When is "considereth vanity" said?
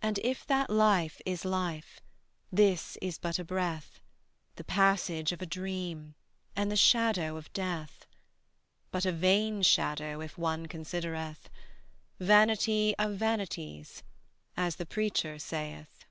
10.66-12.94